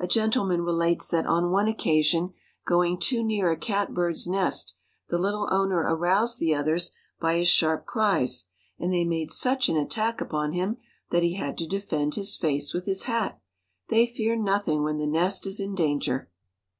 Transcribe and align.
A 0.00 0.08
gentleman 0.08 0.62
relates 0.62 1.06
that 1.10 1.26
on 1.28 1.52
one 1.52 1.68
occasion, 1.68 2.34
going 2.66 2.98
too 2.98 3.22
near 3.22 3.52
a 3.52 3.56
catbird's 3.56 4.26
nest, 4.26 4.74
the 5.10 5.16
little 5.16 5.46
owner 5.52 5.78
aroused 5.94 6.40
the 6.40 6.52
others 6.52 6.90
by 7.20 7.36
his 7.38 7.46
sharp 7.48 7.86
cries, 7.86 8.46
and 8.80 8.92
they 8.92 9.04
made 9.04 9.30
such 9.30 9.68
an 9.68 9.76
attack 9.76 10.20
upon 10.20 10.54
him 10.54 10.78
that 11.12 11.22
he 11.22 11.34
had 11.34 11.56
to 11.58 11.68
defend 11.68 12.16
his 12.16 12.36
face 12.36 12.74
with 12.74 12.86
his 12.86 13.04
hat. 13.04 13.40
They 13.90 14.08
fear 14.08 14.34
nothing 14.34 14.82
when 14.82 14.98
the 14.98 15.06
nest 15.06 15.46
is 15.46 15.60
in 15.60 15.76
danger. 15.76 16.32